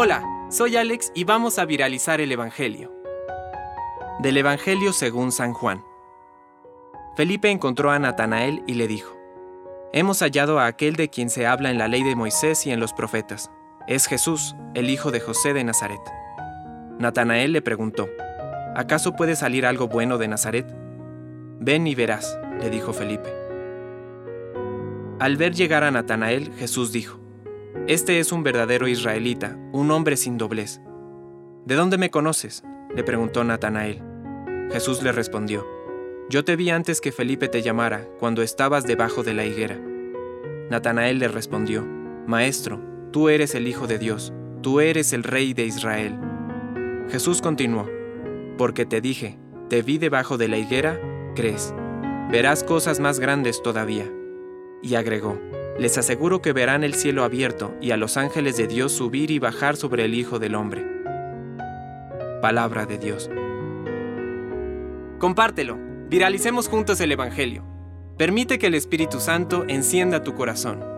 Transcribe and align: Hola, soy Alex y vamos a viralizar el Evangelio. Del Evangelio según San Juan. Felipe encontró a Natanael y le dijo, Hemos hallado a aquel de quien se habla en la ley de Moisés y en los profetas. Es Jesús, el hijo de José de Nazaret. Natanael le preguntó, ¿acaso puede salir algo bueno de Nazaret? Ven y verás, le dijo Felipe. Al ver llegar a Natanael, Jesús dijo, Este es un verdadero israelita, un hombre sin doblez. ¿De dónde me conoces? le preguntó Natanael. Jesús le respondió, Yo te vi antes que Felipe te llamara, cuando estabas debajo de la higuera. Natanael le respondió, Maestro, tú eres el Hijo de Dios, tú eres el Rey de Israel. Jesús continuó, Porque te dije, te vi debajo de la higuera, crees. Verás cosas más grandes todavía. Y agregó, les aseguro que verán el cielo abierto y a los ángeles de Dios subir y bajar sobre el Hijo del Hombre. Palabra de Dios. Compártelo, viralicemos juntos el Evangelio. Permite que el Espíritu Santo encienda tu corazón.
Hola, 0.00 0.22
soy 0.48 0.76
Alex 0.76 1.10
y 1.14 1.24
vamos 1.24 1.58
a 1.58 1.64
viralizar 1.64 2.20
el 2.20 2.30
Evangelio. 2.30 2.92
Del 4.20 4.36
Evangelio 4.36 4.92
según 4.92 5.32
San 5.32 5.54
Juan. 5.54 5.82
Felipe 7.16 7.50
encontró 7.50 7.90
a 7.90 7.98
Natanael 7.98 8.62
y 8.68 8.74
le 8.74 8.86
dijo, 8.86 9.16
Hemos 9.92 10.20
hallado 10.20 10.60
a 10.60 10.66
aquel 10.66 10.94
de 10.94 11.08
quien 11.08 11.30
se 11.30 11.46
habla 11.46 11.70
en 11.70 11.78
la 11.78 11.88
ley 11.88 12.04
de 12.04 12.14
Moisés 12.14 12.64
y 12.64 12.70
en 12.70 12.78
los 12.78 12.92
profetas. 12.92 13.50
Es 13.88 14.06
Jesús, 14.06 14.54
el 14.74 14.88
hijo 14.88 15.10
de 15.10 15.18
José 15.18 15.52
de 15.52 15.64
Nazaret. 15.64 16.02
Natanael 16.98 17.52
le 17.52 17.60
preguntó, 17.60 18.08
¿acaso 18.76 19.16
puede 19.16 19.34
salir 19.34 19.66
algo 19.66 19.88
bueno 19.88 20.16
de 20.16 20.28
Nazaret? 20.28 20.66
Ven 21.58 21.88
y 21.88 21.96
verás, 21.96 22.38
le 22.60 22.70
dijo 22.70 22.92
Felipe. 22.92 23.34
Al 25.18 25.36
ver 25.36 25.54
llegar 25.54 25.82
a 25.82 25.90
Natanael, 25.90 26.52
Jesús 26.54 26.92
dijo, 26.92 27.18
Este 27.88 28.18
es 28.18 28.32
un 28.32 28.42
verdadero 28.42 28.86
israelita, 28.86 29.56
un 29.72 29.90
hombre 29.90 30.18
sin 30.18 30.36
doblez. 30.36 30.82
¿De 31.64 31.74
dónde 31.74 31.96
me 31.96 32.10
conoces? 32.10 32.62
le 32.94 33.02
preguntó 33.02 33.44
Natanael. 33.44 34.02
Jesús 34.70 35.02
le 35.02 35.10
respondió, 35.10 35.66
Yo 36.28 36.44
te 36.44 36.54
vi 36.54 36.68
antes 36.68 37.00
que 37.00 37.12
Felipe 37.12 37.48
te 37.48 37.62
llamara, 37.62 38.06
cuando 38.18 38.42
estabas 38.42 38.84
debajo 38.84 39.22
de 39.22 39.32
la 39.32 39.46
higuera. 39.46 39.80
Natanael 40.68 41.18
le 41.18 41.28
respondió, 41.28 41.82
Maestro, 42.26 42.78
tú 43.10 43.30
eres 43.30 43.54
el 43.54 43.66
Hijo 43.66 43.86
de 43.86 43.98
Dios, 43.98 44.34
tú 44.60 44.80
eres 44.80 45.14
el 45.14 45.22
Rey 45.22 45.54
de 45.54 45.64
Israel. 45.64 46.14
Jesús 47.08 47.40
continuó, 47.40 47.88
Porque 48.58 48.84
te 48.84 49.00
dije, 49.00 49.38
te 49.70 49.80
vi 49.80 49.96
debajo 49.96 50.36
de 50.36 50.48
la 50.48 50.58
higuera, 50.58 51.00
crees. 51.34 51.74
Verás 52.30 52.64
cosas 52.64 53.00
más 53.00 53.18
grandes 53.18 53.62
todavía. 53.62 54.04
Y 54.82 54.96
agregó, 54.96 55.40
les 55.78 55.96
aseguro 55.96 56.42
que 56.42 56.52
verán 56.52 56.82
el 56.82 56.94
cielo 56.94 57.22
abierto 57.22 57.74
y 57.80 57.92
a 57.92 57.96
los 57.96 58.16
ángeles 58.16 58.56
de 58.56 58.66
Dios 58.66 58.92
subir 58.92 59.30
y 59.30 59.38
bajar 59.38 59.76
sobre 59.76 60.04
el 60.04 60.14
Hijo 60.14 60.38
del 60.38 60.56
Hombre. 60.56 60.84
Palabra 62.42 62.84
de 62.84 62.98
Dios. 62.98 63.30
Compártelo, 65.18 65.78
viralicemos 66.08 66.68
juntos 66.68 67.00
el 67.00 67.12
Evangelio. 67.12 67.64
Permite 68.16 68.58
que 68.58 68.66
el 68.66 68.74
Espíritu 68.74 69.20
Santo 69.20 69.64
encienda 69.68 70.24
tu 70.24 70.34
corazón. 70.34 70.97